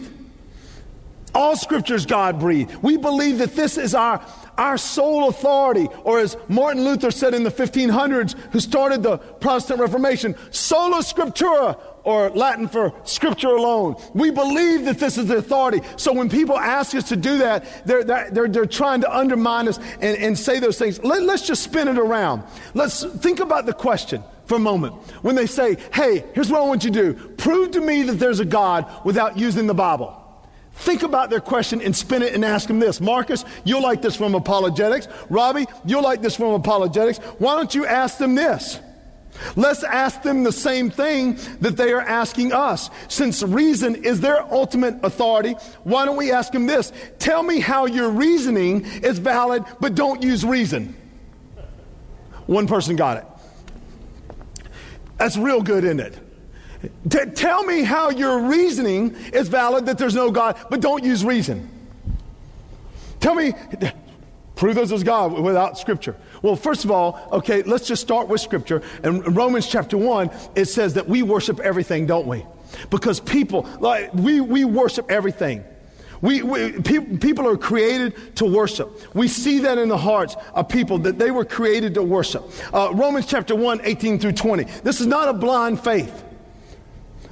[1.34, 2.74] All Scripture is God breathed.
[2.76, 4.24] We believe that this is our,
[4.56, 9.80] our sole authority, or as Martin Luther said in the 1500s, who started the Protestant
[9.80, 13.96] Reformation, sola scriptura, or Latin for scripture alone.
[14.14, 15.80] We believe that this is the authority.
[15.96, 19.78] So when people ask us to do that, they're, they're, they're trying to undermine us
[20.00, 21.02] and, and say those things.
[21.02, 22.44] Let, let's just spin it around.
[22.74, 24.94] Let's think about the question for a moment.
[25.22, 28.20] When they say, hey, here's what I want you to do prove to me that
[28.20, 30.22] there's a God without using the Bible.
[30.74, 33.00] Think about their question and spin it and ask them this.
[33.00, 35.08] Marcus, you'll like this from apologetics.
[35.28, 37.18] Robbie, you'll like this from apologetics.
[37.38, 38.78] Why don't you ask them this?
[39.54, 42.90] Let's ask them the same thing that they are asking us.
[43.08, 46.92] Since reason is their ultimate authority, why don't we ask them this?
[47.18, 50.96] Tell me how your reasoning is valid, but don't use reason.
[52.46, 53.26] One person got it.
[55.18, 56.18] That's real good, isn't it?
[57.08, 61.24] T- tell me how your reasoning is valid that there's no God, but don't use
[61.24, 61.68] reason.
[63.18, 63.54] Tell me,
[64.54, 66.16] prove there's a God without Scripture.
[66.42, 68.82] Well, first of all, okay, let's just start with Scripture.
[69.02, 72.44] In Romans chapter 1, it says that we worship everything, don't we?
[72.90, 75.64] Because people, like, we, we worship everything.
[76.20, 79.14] We, we pe- people are created to worship.
[79.14, 82.44] We see that in the hearts of people that they were created to worship.
[82.72, 84.64] Uh, Romans chapter 1, 18 through 20.
[84.82, 86.24] This is not a blind faith.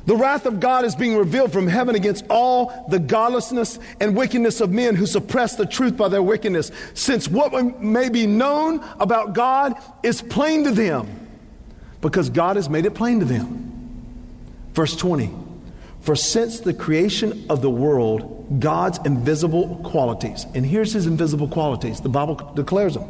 [0.07, 4.61] The wrath of God is being revealed from heaven against all the godlessness and wickedness
[4.61, 9.33] of men who suppress the truth by their wickedness, since what may be known about
[9.33, 11.09] God is plain to them,
[12.03, 13.73] because God has made it plain to them.
[14.75, 15.33] Verse 20
[16.01, 22.03] For since the creation of the world, God's invisible qualities, and here's his invisible qualities,
[22.03, 23.09] the Bible declares them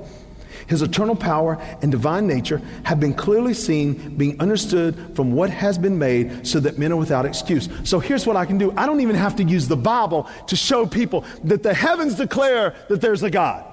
[0.66, 5.78] his eternal power and divine nature have been clearly seen, being understood from what has
[5.78, 7.68] been made, so that men are without excuse.
[7.84, 10.56] So here's what I can do I don't even have to use the Bible to
[10.56, 13.70] show people that the heavens declare that there's a God.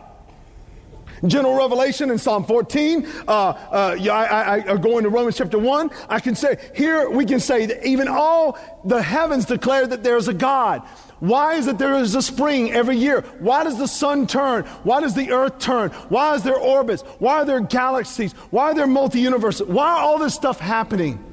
[1.25, 3.05] General revelation in Psalm 14.
[3.05, 5.91] Uh, uh, I, I, I going to Romans chapter 1.
[6.09, 10.27] I can say, here we can say that even all the heavens declare that there's
[10.27, 10.81] a God.
[11.21, 13.21] Why is it there is a spring every year?
[13.39, 14.63] Why does the sun turn?
[14.83, 15.91] Why does the earth turn?
[16.09, 17.03] Why is there orbits?
[17.19, 18.33] Why are there galaxies?
[18.49, 19.67] Why are there multi universes?
[19.67, 21.23] Why are all this stuff happening?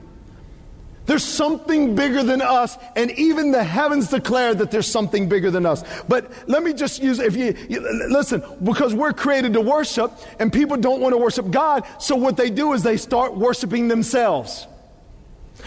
[1.06, 5.64] There's something bigger than us, and even the heavens declare that there's something bigger than
[5.64, 5.82] us.
[6.06, 10.52] But let me just use, if you, you, listen, because we're created to worship, and
[10.52, 14.66] people don't want to worship God, so what they do is they start worshiping themselves.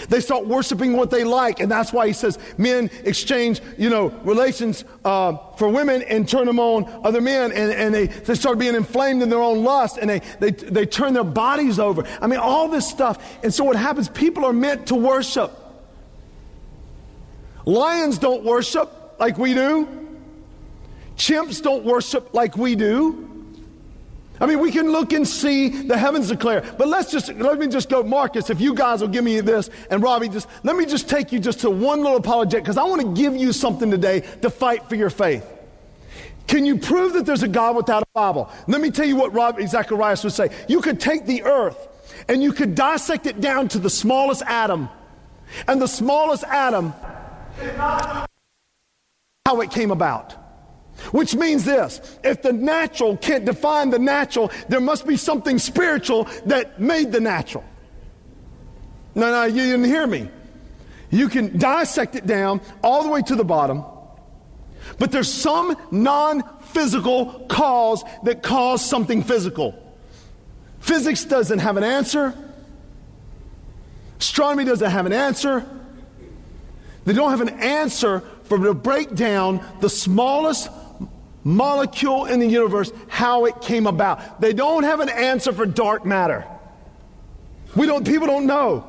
[0.09, 4.07] They start worshiping what they like, and that's why he says men exchange, you know,
[4.23, 8.57] relations uh, for women and turn them on other men, and, and they, they start
[8.57, 12.03] being inflamed in their own lust, and they, they, they turn their bodies over.
[12.21, 13.21] I mean, all this stuff.
[13.43, 15.51] And so what happens, people are meant to worship.
[17.65, 19.87] Lions don't worship like we do.
[21.15, 23.30] Chimps don't worship like we do.
[24.41, 26.61] I mean, we can look and see the heavens declare.
[26.77, 29.69] But let's just, let me just go, Marcus, if you guys will give me this,
[29.91, 32.83] and Robbie, just, let me just take you just to one little apologetic, because I
[32.83, 35.45] want to give you something today to fight for your faith.
[36.47, 38.49] Can you prove that there's a God without a Bible?
[38.67, 39.31] Let me tell you what
[39.69, 40.49] Zacharias would say.
[40.67, 41.77] You could take the earth
[42.27, 44.89] and you could dissect it down to the smallest atom.
[45.67, 46.93] And the smallest atom,
[49.45, 50.40] how it came about.
[51.11, 56.27] Which means this if the natural can't define the natural, there must be something spiritual
[56.45, 57.63] that made the natural.
[59.15, 60.29] No, no, you didn't hear me.
[61.09, 63.83] You can dissect it down all the way to the bottom,
[64.97, 69.75] but there's some non physical cause that caused something physical.
[70.79, 72.33] Physics doesn't have an answer,
[74.19, 75.65] astronomy doesn't have an answer.
[77.03, 80.69] They don't have an answer for to break down the smallest
[81.43, 84.41] molecule in the universe, how it came about.
[84.41, 86.45] They don't have an answer for dark matter.
[87.75, 88.87] We don't, people don't know.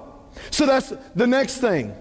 [0.51, 1.95] So that's the next thing.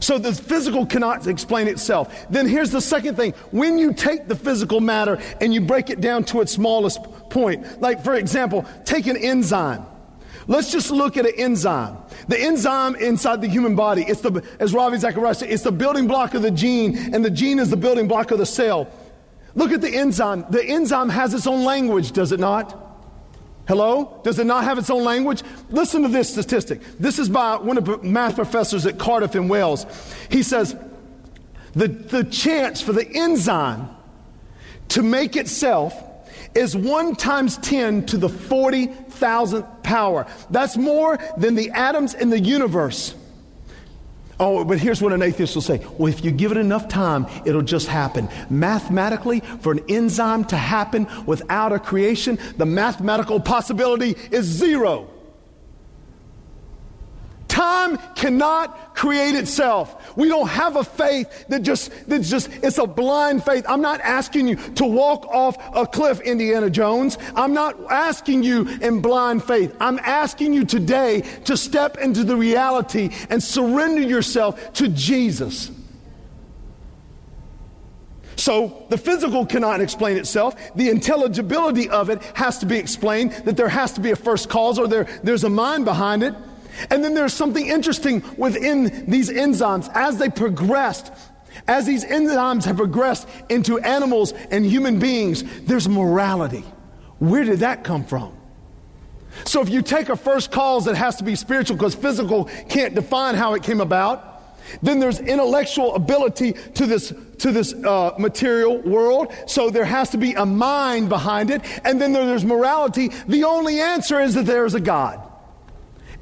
[0.00, 2.26] So the physical cannot explain itself.
[2.28, 3.32] Then here's the second thing.
[3.50, 7.80] When you take the physical matter and you break it down to its smallest point,
[7.80, 9.86] like for example, take an enzyme.
[10.48, 11.98] Let's just look at an enzyme.
[12.28, 16.06] The enzyme inside the human body, it's the, as Ravi Zacharias said, it's the building
[16.06, 18.88] block of the gene, and the gene is the building block of the cell.
[19.56, 20.44] Look at the enzyme.
[20.50, 22.82] The enzyme has its own language, does it not?
[23.66, 24.20] Hello?
[24.22, 25.42] Does it not have its own language?
[25.70, 26.80] Listen to this statistic.
[27.00, 29.86] This is by one of the math professors at Cardiff in Wales.
[30.30, 30.76] He says
[31.72, 33.88] the, the chance for the enzyme
[34.88, 36.00] to make itself
[36.54, 40.26] is 1 times 10 to the 40,000th power.
[40.50, 43.14] That's more than the atoms in the universe.
[44.38, 45.84] Oh, but here's what an atheist will say.
[45.96, 48.28] Well, if you give it enough time, it'll just happen.
[48.50, 55.08] Mathematically, for an enzyme to happen without a creation, the mathematical possibility is zero.
[57.48, 60.16] Time cannot create itself.
[60.16, 63.64] We don't have a faith that just, that just, it's a blind faith.
[63.68, 67.18] I'm not asking you to walk off a cliff, Indiana Jones.
[67.34, 69.74] I'm not asking you in blind faith.
[69.80, 75.70] I'm asking you today to step into the reality and surrender yourself to Jesus.
[78.36, 80.54] So the physical cannot explain itself.
[80.74, 84.48] The intelligibility of it has to be explained, that there has to be a first
[84.48, 86.34] cause or there, there's a mind behind it.
[86.90, 91.12] And then there's something interesting within these enzymes as they progressed.
[91.68, 96.64] As these enzymes have progressed into animals and human beings, there's morality.
[97.18, 98.36] Where did that come from?
[99.44, 102.94] So if you take a first cause that has to be spiritual because physical can't
[102.94, 104.32] define how it came about,
[104.82, 109.32] then there's intellectual ability to this to this uh, material world.
[109.46, 113.08] So there has to be a mind behind it, and then there's morality.
[113.28, 115.25] The only answer is that there's a God.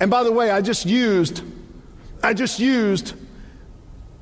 [0.05, 1.43] And by the way, I just used,
[2.23, 3.15] I just used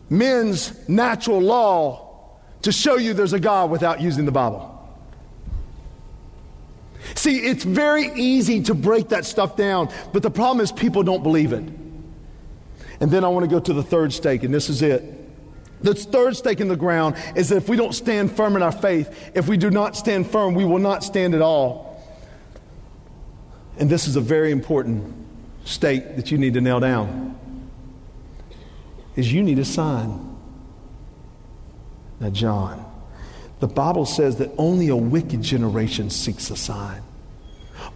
[0.08, 4.68] men's natural law to show you there's a God without using the Bible.
[7.16, 11.24] See, it's very easy to break that stuff down, but the problem is people don't
[11.24, 11.64] believe it.
[13.00, 15.02] And then I want to go to the third stake, and this is it.
[15.82, 18.70] The third stake in the ground is that if we don't stand firm in our
[18.70, 22.00] faith, if we do not stand firm, we will not stand at all.
[23.80, 25.21] And this is a very important
[25.64, 27.38] state that you need to nail down
[29.16, 30.36] is you need a sign.
[32.20, 32.84] Now, John,
[33.60, 37.02] the Bible says that only a wicked generation seeks a sign.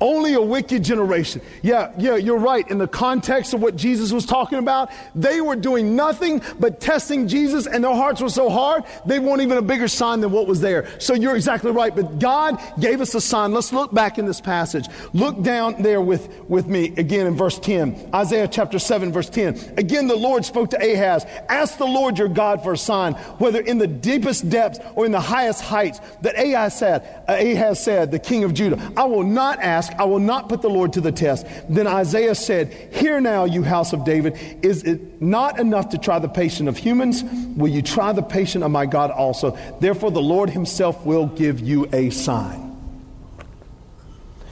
[0.01, 1.41] Only a wicked generation.
[1.63, 2.69] Yeah, yeah, you're right.
[2.71, 7.29] In the context of what Jesus was talking about, they were doing nothing but testing
[7.29, 10.47] Jesus, and their hearts were so hard, they weren't even a bigger sign than what
[10.47, 10.89] was there.
[11.01, 11.95] So you're exactly right.
[11.95, 13.53] But God gave us a sign.
[13.53, 14.87] Let's look back in this passage.
[15.13, 18.11] Look down there with, with me again in verse 10.
[18.15, 19.75] Isaiah chapter 7, verse 10.
[19.79, 23.61] Again, the Lord spoke to Ahaz Ask the Lord your God for a sign, whether
[23.61, 26.01] in the deepest depths or in the highest heights.
[26.23, 30.01] That Ahaz said, Ahaz said, the king of Judah, I will not ask ask.
[30.01, 31.47] I will not put the Lord to the test.
[31.69, 36.19] Then Isaiah said, Hear now, you house of David, is it not enough to try
[36.19, 37.25] the patience of humans?
[37.57, 39.57] Will you try the patience of my God also?
[39.81, 42.65] Therefore, the Lord himself will give you a sign.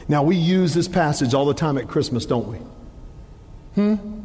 [0.09, 2.59] Now, we use this passage all the time at Christmas, don't we?
[3.74, 4.24] Hmm?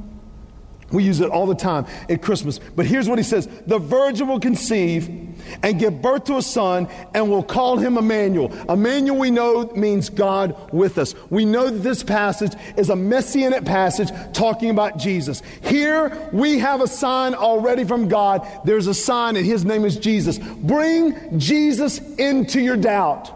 [0.92, 2.60] We use it all the time at Christmas.
[2.60, 5.08] But here's what he says The virgin will conceive
[5.64, 8.54] and give birth to a son and will call him Emmanuel.
[8.70, 11.16] Emmanuel, we know, means God with us.
[11.30, 15.42] We know that this passage is a messianic passage talking about Jesus.
[15.64, 18.48] Here we have a sign already from God.
[18.66, 20.38] There's a sign, and his name is Jesus.
[20.38, 23.36] Bring Jesus into your doubt.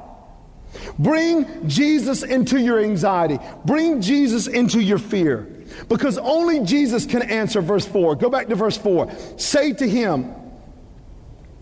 [0.97, 3.39] Bring Jesus into your anxiety.
[3.65, 5.47] Bring Jesus into your fear.
[5.89, 8.15] Because only Jesus can answer verse 4.
[8.15, 9.11] Go back to verse 4.
[9.38, 10.34] Say to him,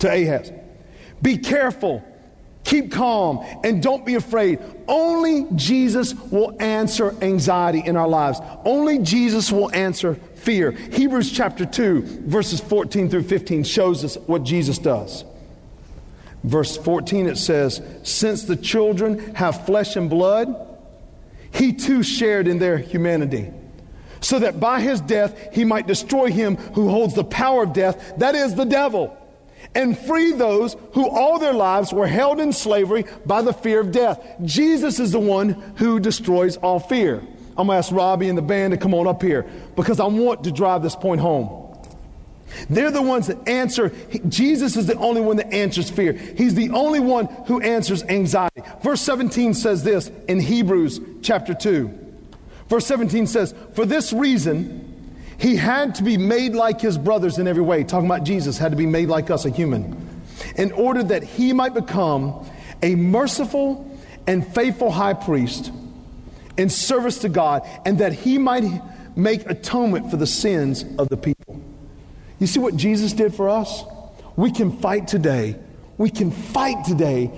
[0.01, 0.51] to Ahaz,
[1.21, 2.03] be careful,
[2.63, 4.59] keep calm, and don't be afraid.
[4.87, 8.39] Only Jesus will answer anxiety in our lives.
[8.65, 10.71] Only Jesus will answer fear.
[10.71, 15.23] Hebrews chapter 2, verses 14 through 15 shows us what Jesus does.
[16.43, 20.55] Verse 14 it says, Since the children have flesh and blood,
[21.53, 23.51] he too shared in their humanity
[24.21, 28.13] so that by his death he might destroy him who holds the power of death,
[28.17, 29.17] that is the devil,
[29.75, 33.91] and free those who all their lives were held in slavery by the fear of
[33.91, 34.23] death.
[34.43, 37.17] Jesus is the one who destroys all fear.
[37.57, 39.45] I'm going to ask Robbie and the band to come on up here
[39.75, 41.57] because I want to drive this point home.
[42.69, 43.93] They're the ones that answer.
[44.27, 46.13] Jesus is the only one that answers fear.
[46.13, 48.61] He's the only one who answers anxiety.
[48.83, 52.00] Verse 17 says this in Hebrews chapter 2.
[52.71, 57.45] Verse 17 says, For this reason, he had to be made like his brothers in
[57.45, 57.83] every way.
[57.83, 60.21] Talking about Jesus, had to be made like us, a human,
[60.55, 62.49] in order that he might become
[62.81, 63.93] a merciful
[64.25, 65.69] and faithful high priest
[66.55, 68.63] in service to God, and that he might
[69.17, 71.61] make atonement for the sins of the people.
[72.39, 73.83] You see what Jesus did for us?
[74.37, 75.57] We can fight today.
[75.97, 77.37] We can fight today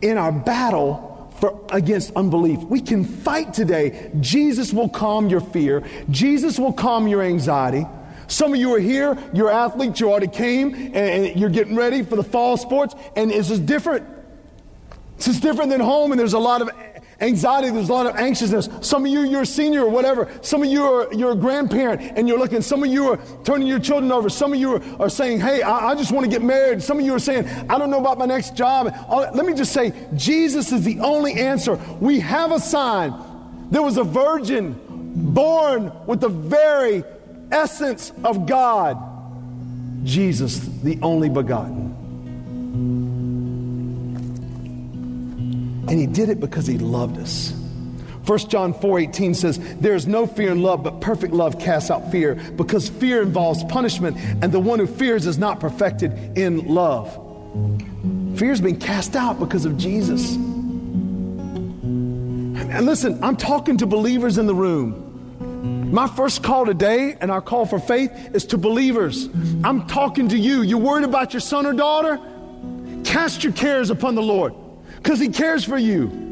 [0.00, 1.09] in our battle
[1.40, 2.60] for, against unbelief.
[2.60, 4.10] We can fight today.
[4.20, 5.82] Jesus will calm your fear.
[6.10, 7.86] Jesus will calm your anxiety.
[8.28, 12.04] Some of you are here, you're athletes, you already came, and, and you're getting ready
[12.04, 14.06] for the fall sports, and it's just different.
[15.16, 16.70] It's just different than home, and there's a lot of
[17.20, 18.68] anxiety, there's a lot of anxiousness.
[18.80, 20.30] Some of you, you're a senior or whatever.
[20.42, 22.62] Some of you are you're a grandparent and you're looking.
[22.62, 24.28] Some of you are turning your children over.
[24.28, 26.82] Some of you are, are saying, hey, I, I, just want to get married.
[26.82, 28.92] Some of you are saying, I don't know about my next job.
[29.08, 31.74] Uh, let me just say, Jesus is the only answer.
[32.00, 33.14] We have a sign.
[33.70, 34.78] There was a virgin
[35.32, 37.04] born with the very
[37.52, 38.98] essence of God.
[40.04, 41.89] Jesus, the only begotten.
[45.90, 47.52] And he did it because he loved us.
[48.24, 52.12] 1 John 4:18 says, "There is no fear in love, but perfect love casts out
[52.12, 57.18] fear, because fear involves punishment, and the one who fears is not perfected in love."
[58.36, 60.36] Fear's been cast out because of Jesus.
[62.72, 65.90] And listen, I'm talking to believers in the room.
[65.90, 69.28] My first call today and our call for faith is to believers.
[69.64, 70.62] I'm talking to you.
[70.62, 72.20] You're worried about your son or daughter?
[73.02, 74.54] Cast your cares upon the Lord
[75.02, 76.30] because he cares for you.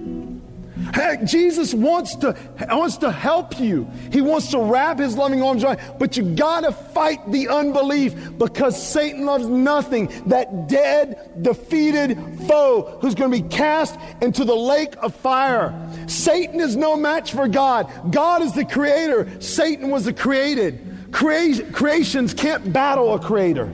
[1.25, 2.37] Jesus wants to,
[2.71, 3.89] wants to help you.
[4.13, 8.15] He wants to wrap his loving arms around you, but you gotta fight the unbelief
[8.39, 10.07] because Satan loves nothing.
[10.27, 12.17] That dead, defeated
[12.47, 15.75] foe who's gonna be cast into the lake of fire.
[16.07, 18.13] Satan is no match for God.
[18.13, 19.29] God is the creator.
[19.41, 20.85] Satan was the created.
[21.11, 23.71] Crea- creations can't battle a creator.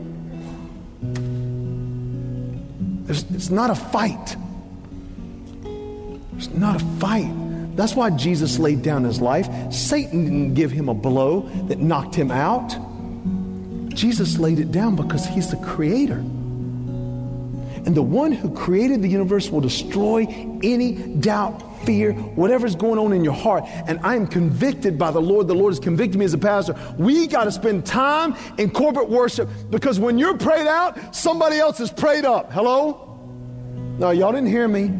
[3.06, 4.36] it's not a fight.
[6.44, 7.30] It's not a fight.
[7.74, 9.48] That's why Jesus laid down his life.
[9.72, 12.76] Satan didn't give him a blow that knocked him out.
[13.94, 16.18] Jesus laid it down because he's the creator.
[17.86, 20.26] And the one who created the universe will destroy
[20.62, 23.64] any doubt, fear, whatever's going on in your heart.
[23.86, 25.48] And I am convicted by the Lord.
[25.48, 26.76] The Lord has convicted me as a pastor.
[26.98, 31.80] We got to spend time in corporate worship because when you're prayed out, somebody else
[31.80, 32.52] is prayed up.
[32.52, 33.18] Hello?
[33.98, 34.90] No, y'all didn't hear me.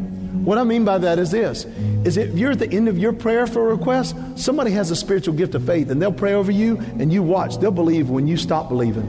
[0.45, 1.65] What I mean by that is this
[2.05, 4.97] is if you're at the end of your prayer for a request, somebody has a
[4.97, 7.57] spiritual gift of faith and they'll pray over you and you watch.
[7.59, 9.07] They'll believe when you stop believing.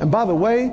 [0.00, 0.72] And by the way,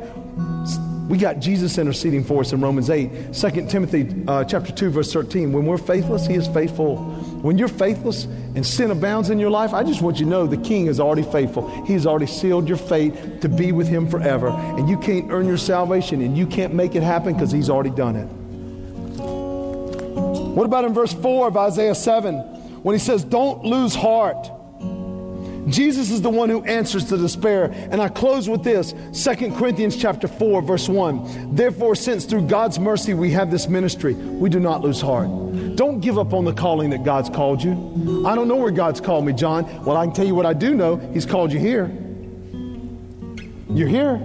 [1.10, 5.12] we got Jesus interceding for us in Romans 8, 2 Timothy uh, chapter 2, verse
[5.12, 5.52] 13.
[5.52, 6.98] When we're faithless, he is faithful.
[7.42, 10.46] When you're faithless and sin abounds in your life, I just want you to know
[10.46, 11.68] the king is already faithful.
[11.86, 14.50] He's already sealed your fate to be with him forever.
[14.50, 17.90] And you can't earn your salvation and you can't make it happen because he's already
[17.90, 18.30] done it.
[20.54, 22.38] What about in verse 4 of Isaiah 7
[22.84, 24.50] when he says, Don't lose heart?
[25.68, 27.72] Jesus is the one who answers the despair.
[27.92, 31.56] And I close with this 2 Corinthians chapter 4, verse 1.
[31.56, 35.28] Therefore, since through God's mercy we have this ministry, we do not lose heart.
[35.76, 38.26] Don't give up on the calling that God's called you.
[38.28, 39.86] I don't know where God's called me, John.
[39.86, 40.98] Well, I can tell you what I do know.
[40.98, 41.92] He's called you here.
[43.70, 44.22] You're here.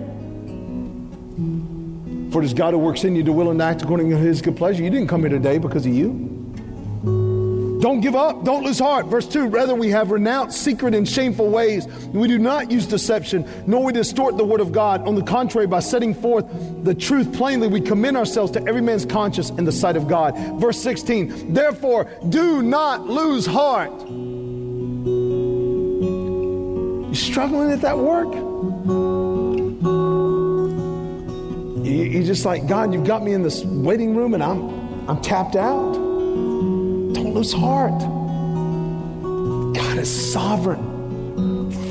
[2.31, 4.43] For it is God who works in you to will and act according to his
[4.43, 4.83] good pleasure.
[4.83, 6.39] You didn't come here today because of you.
[7.81, 8.45] Don't give up.
[8.45, 9.07] Don't lose heart.
[9.07, 11.87] Verse 2 Rather, we have renounced secret and shameful ways.
[12.09, 15.07] We do not use deception, nor we distort the word of God.
[15.07, 16.45] On the contrary, by setting forth
[16.85, 20.37] the truth plainly, we commend ourselves to every man's conscience in the sight of God.
[20.61, 23.93] Verse 16 Therefore, do not lose heart.
[27.09, 29.28] You struggling at that work?
[31.89, 35.57] You're just like, God, you've got me in this waiting room and I'm, I'm tapped
[35.57, 35.95] out.
[35.95, 37.99] Don't lose heart.
[39.75, 40.97] God is sovereign.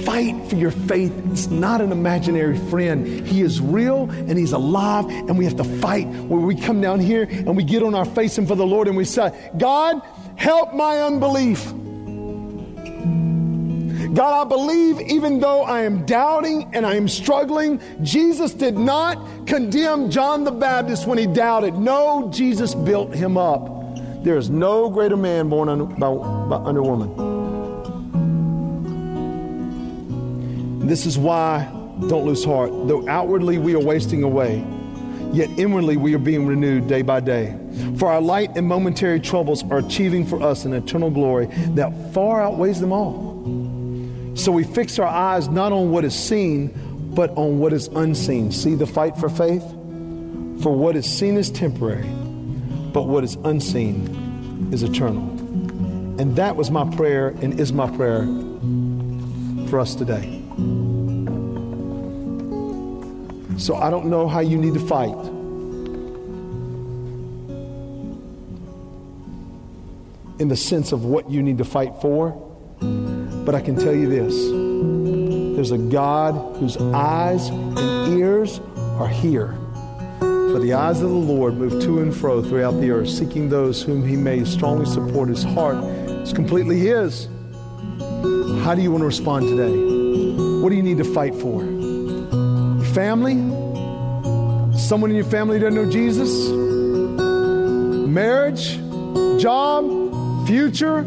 [0.06, 1.12] Fight for your faith.
[1.32, 3.28] It's not an imaginary friend.
[3.28, 7.00] He is real and He's alive, and we have to fight where we come down
[7.00, 10.02] here and we get on our face and for the Lord and we say, God,
[10.36, 11.74] help my unbelief.
[14.14, 19.48] God, I believe even though I am doubting and I am struggling, Jesus did not
[19.48, 21.76] condemn John the Baptist when he doubted.
[21.76, 23.74] No, Jesus built him up.
[24.24, 27.38] There is no greater man born under, by, by, under woman.
[30.88, 31.66] This is why
[32.08, 32.72] don't lose heart.
[32.88, 34.66] Though outwardly we are wasting away,
[35.34, 37.58] yet inwardly we are being renewed day by day.
[37.98, 42.42] For our light and momentary troubles are achieving for us an eternal glory that far
[42.42, 43.27] outweighs them all.
[44.38, 46.72] So we fix our eyes not on what is seen,
[47.16, 48.52] but on what is unseen.
[48.52, 49.64] See the fight for faith?
[50.62, 52.08] For what is seen is temporary,
[52.94, 55.24] but what is unseen is eternal.
[56.20, 58.26] And that was my prayer and is my prayer
[59.70, 60.42] for us today.
[63.58, 65.18] So I don't know how you need to fight.
[70.40, 72.47] In the sense of what you need to fight for.
[72.80, 74.36] But I can tell you this
[75.56, 78.60] there's a God whose eyes and ears
[79.00, 79.56] are here.
[80.20, 83.82] For the eyes of the Lord move to and fro throughout the earth, seeking those
[83.82, 85.30] whom he may strongly support.
[85.30, 87.28] His heart is completely his.
[88.64, 89.76] How do you want to respond today?
[90.62, 91.64] What do you need to fight for?
[91.64, 93.36] Your family?
[94.78, 96.50] Someone in your family doesn't know Jesus?
[98.08, 98.78] Marriage?
[99.42, 100.46] Job?
[100.48, 101.04] Future?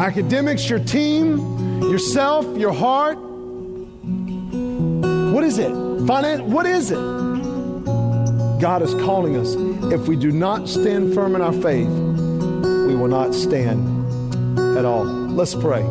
[0.00, 1.38] Academics, your team,
[1.82, 3.18] yourself, your heart.
[5.32, 5.70] What is it?
[6.06, 6.42] Finance?
[6.42, 6.98] What is it?
[8.60, 9.54] God is calling us.
[9.92, 15.04] If we do not stand firm in our faith, we will not stand at all.
[15.04, 15.82] Let's pray.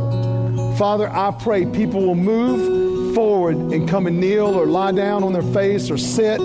[0.78, 5.34] Father, I pray people will move forward and come and kneel or lie down on
[5.34, 6.40] their face or sit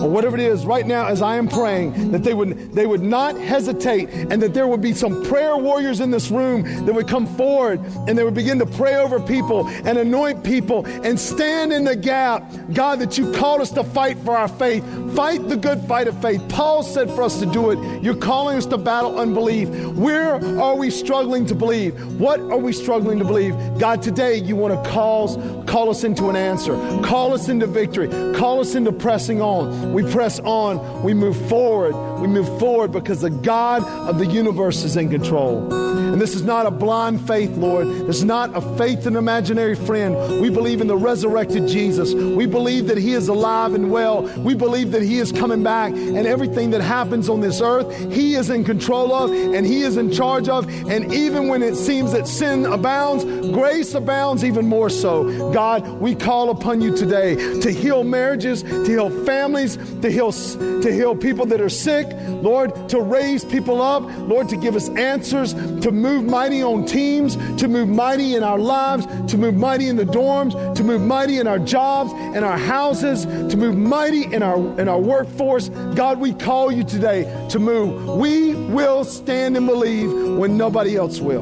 [0.00, 3.02] or whatever it is right now as I am praying, that they would, they would
[3.02, 7.08] not hesitate and that there would be some prayer warriors in this room that would
[7.08, 11.72] come forward and they would begin to pray over people and anoint people and stand
[11.72, 12.50] in the gap.
[12.72, 14.84] God, that you called us to fight for our faith.
[15.14, 16.42] Fight the good fight of faith.
[16.48, 18.02] Paul said for us to do it.
[18.02, 19.68] You're calling us to battle unbelief.
[19.94, 22.18] Where are we struggling to believe?
[22.18, 23.54] What are we struggling to believe?
[23.78, 26.74] God, today you want to call, call us into an answer.
[27.02, 28.08] Call us into victory.
[28.34, 29.89] Call us into pressing on.
[29.92, 31.02] We press on.
[31.02, 31.94] We move forward.
[32.20, 35.72] We move forward because the God of the universe is in control.
[35.72, 37.86] And this is not a blind faith, Lord.
[37.86, 40.40] This is not a faith in imaginary friend.
[40.40, 42.14] We believe in the resurrected Jesus.
[42.14, 44.22] We believe that He is alive and well.
[44.38, 45.92] We believe that He is coming back.
[45.92, 49.96] And everything that happens on this earth, He is in control of and He is
[49.96, 50.68] in charge of.
[50.88, 55.52] And even when it seems that sin abounds, grace abounds even more so.
[55.52, 60.92] God, we call upon you today to heal marriages, to heal families, to heal, to
[60.92, 65.54] heal people that are sick, Lord, to raise people up, Lord, to give us answers,
[65.54, 69.96] to move mighty on teams, to move mighty in our lives, to move mighty in
[69.96, 74.42] the dorms, to move mighty in our jobs, in our houses, to move mighty in
[74.42, 75.68] our in our workforce.
[75.94, 78.16] God, we call you today to move.
[78.16, 81.40] We will stand and believe when nobody else will.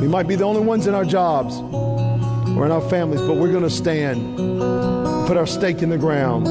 [0.00, 1.56] We might be the only ones in our jobs
[2.56, 4.36] or in our families, but we're going to stand,
[5.26, 6.46] put our stake in the ground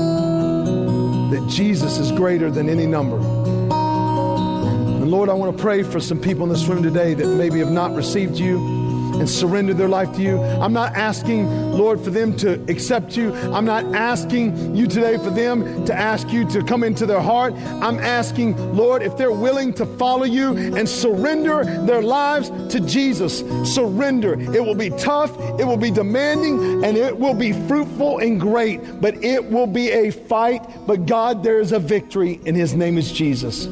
[1.30, 3.18] that Jesus is greater than any number.
[3.18, 7.60] And Lord, I want to pray for some people in this room today that maybe
[7.60, 8.79] have not received you.
[9.20, 10.40] And surrender their life to you.
[10.42, 13.34] I'm not asking, Lord, for them to accept you.
[13.34, 17.54] I'm not asking you today for them to ask you to come into their heart.
[17.54, 23.40] I'm asking, Lord, if they're willing to follow you and surrender their lives to Jesus.
[23.74, 24.40] Surrender.
[24.40, 29.02] It will be tough, it will be demanding, and it will be fruitful and great,
[29.02, 30.66] but it will be a fight.
[30.88, 33.64] But God, there is a victory, and His name is Jesus.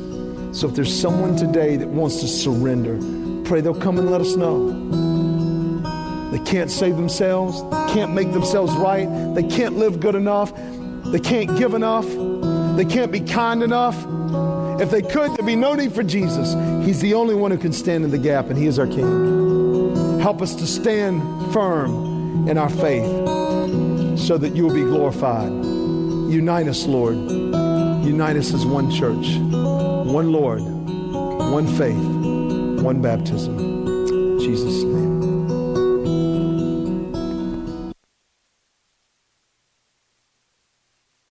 [0.57, 2.97] So if there's someone today that wants to surrender,
[3.47, 5.16] pray they'll come and let us know.
[6.37, 7.61] They can't save themselves,
[7.91, 10.53] can't make themselves right, they can't live good enough,
[11.05, 12.05] they can't give enough,
[12.77, 13.95] they can't be kind enough.
[14.79, 16.53] If they could, there'd be no need for Jesus.
[16.85, 20.19] He's the only one who can stand in the gap, and He is our King.
[20.19, 23.09] Help us to stand firm in our faith
[24.19, 25.51] so that you will be glorified.
[25.51, 27.15] Unite us, Lord.
[27.15, 29.37] Unite us as one church
[30.07, 31.97] one Lord, one faith,
[32.83, 33.76] one baptism.